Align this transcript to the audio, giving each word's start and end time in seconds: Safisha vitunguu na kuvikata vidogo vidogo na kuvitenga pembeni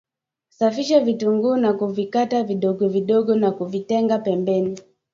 Safisha 0.49 0.99
vitunguu 0.99 1.57
na 1.57 1.73
kuvikata 1.73 2.43
vidogo 2.43 2.87
vidogo 2.87 3.35
na 3.35 3.51
kuvitenga 3.51 4.17
pembeni 4.19 4.79